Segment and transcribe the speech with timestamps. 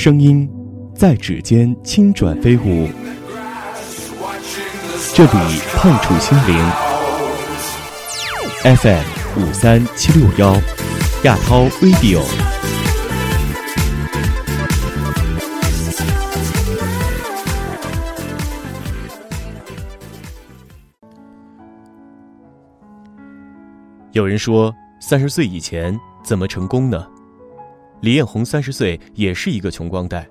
[0.00, 0.48] 声音
[0.94, 2.88] 在指尖轻转飞舞，
[5.12, 6.56] 这里碰触心灵。
[8.76, 9.04] FM
[9.40, 10.54] 五三七六幺，
[11.24, 12.22] 亚涛 Radio。
[24.12, 27.04] 有人说，三十岁以前怎么成功呢？
[28.00, 30.24] 李彦宏三十岁也是一个穷光蛋，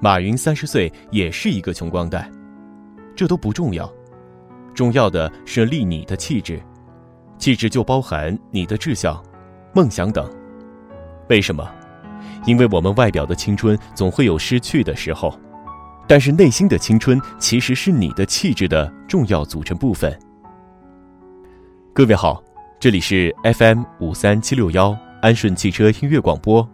[0.00, 2.30] 马云三十岁也是一个穷光蛋，
[3.14, 3.92] 这都不重要，
[4.74, 6.58] 重要的是立你的气质，
[7.36, 9.22] 气质就包含你的志向、
[9.74, 10.26] 梦想等。
[11.28, 11.70] 为什么？
[12.46, 15.38] 因为我们外表的青春总会有失去的时候，
[16.08, 20.18] 但是内心的青春其实是你的气质的重要组成部分。
[21.92, 22.42] 各位好，
[22.78, 24.96] 这里是 FM 五三七六幺。
[25.20, 26.66] 安顺汽车音乐广播，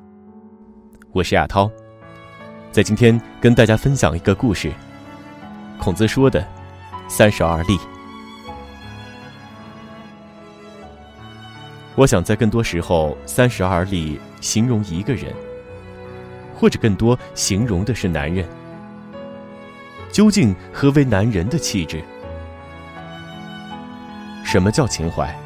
[1.11, 1.69] 我是亚涛，
[2.71, 4.73] 在今天跟大家分享一个故事。
[5.81, 6.47] 孔子说的
[7.11, 7.77] “三十而立”，
[11.97, 15.35] 我想在更多时候，“三十而立”形容一个人，
[16.55, 18.47] 或者更多形容的是男人。
[20.13, 22.01] 究竟何为男人的气质？
[24.45, 25.37] 什么叫情怀？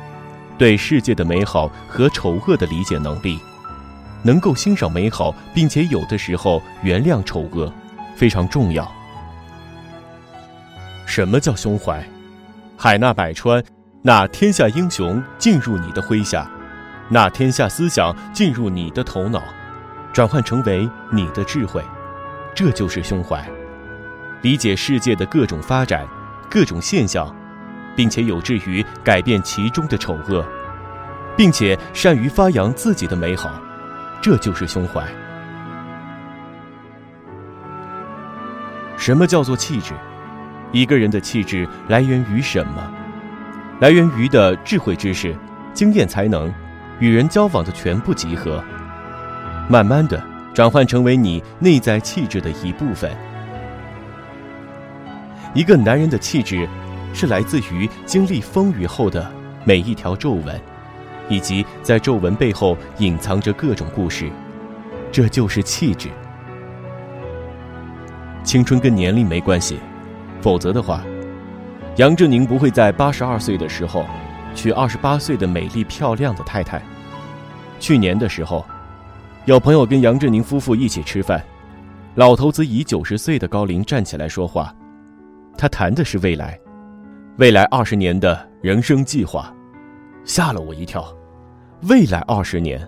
[0.61, 3.41] 对世界的美好和丑恶的理解能力，
[4.23, 7.73] 能够欣赏美好，并且有的时候原谅丑恶，
[8.15, 8.87] 非常重要。
[11.07, 12.07] 什么叫胸怀？
[12.77, 13.65] 海纳百川，
[14.03, 16.47] 那天下英雄进入你的麾下，
[17.09, 19.43] 那天下思想进入你的头脑，
[20.13, 21.83] 转换成为你的智慧，
[22.55, 23.43] 这就是胸怀。
[24.43, 26.07] 理解世界的各种发展，
[26.51, 27.35] 各种现象。
[27.97, 30.45] 并且有志于改变其中的丑恶，
[31.37, 33.51] 并且善于发扬自己的美好，
[34.23, 35.03] 这就是胸怀。
[38.97, 39.95] 什么叫做气质？
[40.73, 42.91] 一个人的气质来源于什么？
[43.81, 45.35] 来源于的智慧、知识、
[45.73, 46.53] 经验、才能，
[47.01, 48.63] 与人交往的全部集合，
[49.69, 50.23] 慢慢的
[50.55, 53.11] 转换成为你内在气质的一部分。
[55.55, 56.69] 一个男人的气质。
[57.13, 59.31] 是来自于经历风雨后的
[59.65, 60.61] 每一条皱纹，
[61.29, 64.31] 以及在皱纹背后隐藏着各种故事，
[65.13, 66.09] 这就是气质。
[68.43, 69.79] 青春跟年龄没关系，
[70.41, 71.05] 否则的话，
[71.97, 74.07] 杨振宁不会在八十二岁的时候
[74.55, 76.81] 娶二十八岁的美丽漂亮的太太。
[77.79, 78.65] 去年的时候，
[79.45, 81.45] 有朋友跟杨振宁夫妇一起吃饭，
[82.15, 84.75] 老头子以九十岁的高龄站起来说话，
[85.59, 86.59] 他谈的是未来。
[87.39, 89.55] 未来二十年的人生计划，
[90.25, 91.05] 吓了我一跳。
[91.85, 92.87] 未来二十年，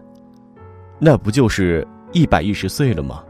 [0.99, 3.25] 那不就是一百一十岁了吗？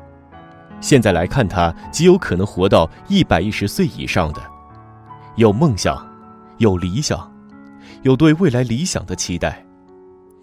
[0.81, 4.43] 现在来看，他极有可能活到一百一十岁以上的，
[5.37, 6.05] 有梦想，
[6.59, 7.31] 有理想，
[8.03, 9.65] 有对未来理想的期待，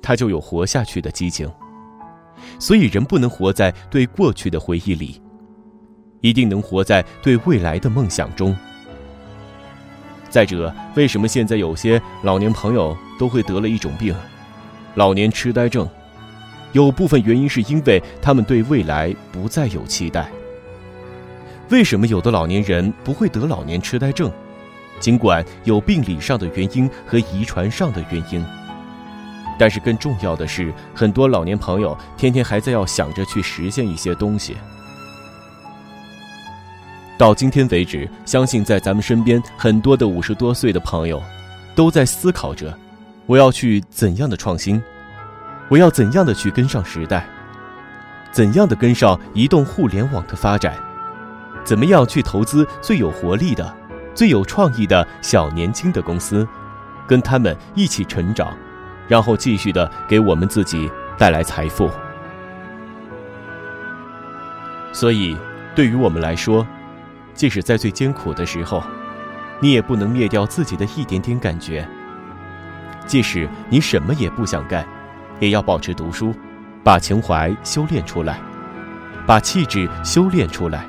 [0.02, 1.52] 他就有活下去的激情。
[2.58, 5.22] 所以，人不能活在对过去的回忆里，
[6.22, 8.56] 一定能活在对未来的梦想中。
[10.30, 14.16] 再者，为什么现在有些老年朋友都会得了一种病——
[14.96, 15.88] 老年痴呆症？
[16.72, 20.30] 有部分原因是因为他们对未来不再有期待。
[21.70, 24.32] 为什么有的老年人不会得老年痴呆症？
[25.00, 28.46] 尽管有病理上的原因和遗传上的原因，
[29.58, 34.58] 但是更重要的是，很多老年朋友天天还在要想着去实现一些东西。
[37.20, 41.22] 到今天为止，相信在咱们身边很多的五十多岁的朋友，
[41.76, 42.74] 都在思考着：
[43.26, 44.82] 我要去怎样的创新？
[45.68, 47.28] 我要怎样的去跟上时代？
[48.32, 50.74] 怎样的跟上移动互联网的发展？
[51.66, 53.70] 怎么样去投资最有活力的、
[54.16, 56.48] 最有创意的小年轻的公司，
[57.06, 58.56] 跟他们一起成长，
[59.10, 61.92] 然后继续的给我们自己带来财富？
[64.94, 65.36] 所以，
[65.76, 66.66] 对于我们来说，
[67.40, 68.84] 即使在最艰苦的时候，
[69.62, 71.88] 你也不能灭掉自己的一点点感觉。
[73.08, 74.86] 即使你什么也不想干，
[75.40, 76.36] 也要保持读书，
[76.84, 78.42] 把情怀修炼出来，
[79.26, 80.86] 把气质修炼出来。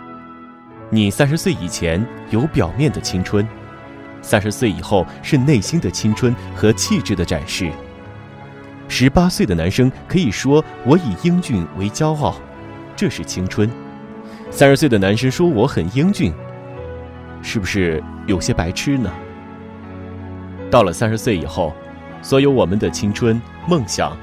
[0.91, 3.47] 你三十岁以前有表面的青春，
[4.21, 7.71] 三十岁以后是内心的青春和气质的展示。
[8.89, 12.35] 十八岁的男生可以说我以英俊为骄傲，
[12.97, 13.71] 这是青春。
[14.51, 16.33] 三十岁的男生说我很英俊，
[17.41, 19.11] 是不是有些白痴呢？
[20.71, 21.73] 到了三十岁以后，
[22.21, 24.15] 所有我们的青春、梦想、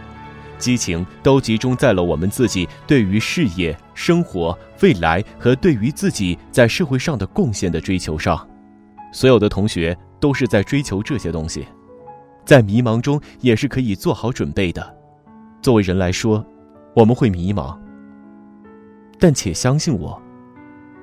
[0.57, 8.45] 激情都集中在了我们自己对于事业、生活、未来和对于自己在社会上的贡献的追求上。
[9.13, 11.65] 所有的同学都是在追求这些东西，
[12.45, 14.95] 在迷茫中也是可以做好准备的。
[15.61, 16.45] 作为人来说，
[16.93, 17.77] 我们会迷茫，
[19.19, 20.21] 但且相信我，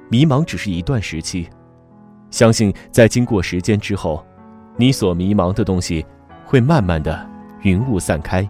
[0.08, 1.49] 迷茫只是一段时期。
[2.31, 4.25] 相信在经过时间之后，
[4.76, 6.05] 你所迷茫的东西
[6.44, 7.28] 会慢慢的
[7.62, 8.49] 云雾散开。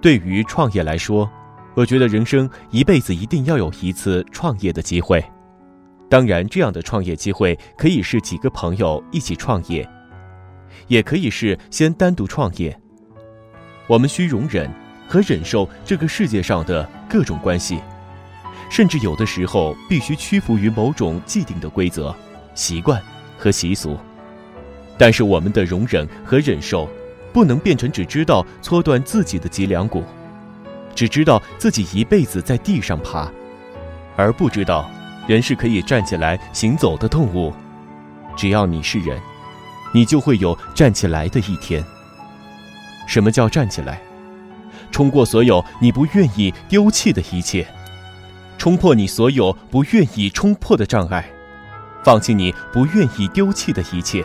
[0.00, 1.28] 对于创业来说，
[1.74, 5.24] 我觉得人生一辈子一定要有一次创业的机会。
[6.08, 9.86] 当然，这样的创业机会可以是几个朋友一起创业，
[10.86, 12.78] 也可以是先单独创业。
[13.86, 14.70] 我们需容忍
[15.06, 17.80] 和忍受这个世界上的各种关系，
[18.70, 22.14] 甚至有的时候必须屈服于某种既定的规则、
[22.54, 23.02] 习惯
[23.36, 23.98] 和习俗。
[24.96, 26.88] 但是，我们的容忍和忍受，
[27.32, 30.04] 不能变成只知道搓断自己的脊梁骨，
[30.94, 33.30] 只知道自己一辈子在地上爬，
[34.16, 34.90] 而不知道。
[35.26, 37.52] 人是可以站起来行走的动物，
[38.34, 39.20] 只要你是人，
[39.92, 41.84] 你就会有站起来的一天。
[43.06, 44.00] 什么叫站起来？
[44.90, 47.68] 冲过所有你不愿意丢弃的一切，
[48.58, 51.24] 冲破你所有不愿意冲破的障碍，
[52.04, 54.24] 放弃你不愿意丢弃的一切，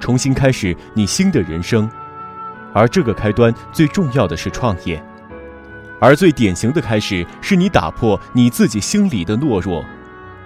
[0.00, 1.88] 重新开始你新的人生。
[2.72, 5.00] 而这个开端最重要的是创业，
[6.00, 9.84] 而最典型的开始是你打破你自己心里的懦弱。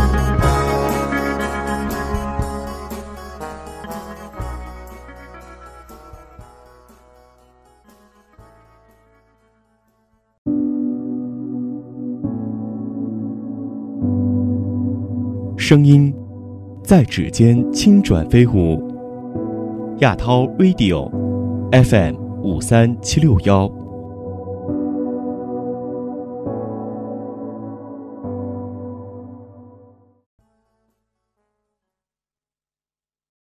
[15.59, 16.15] 声音
[16.85, 18.81] 在指尖轻转飞舞，
[19.99, 21.11] 亚涛 Radio
[21.73, 23.69] FM 五三七六幺。